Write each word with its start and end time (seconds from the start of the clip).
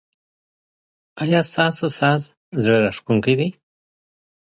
ایا 1.21 1.41
ستاسو 1.49 1.85
ساز 1.99 2.21
زړه 2.63 2.77
راښکونکی 2.85 3.33
دی؟ 3.39 3.49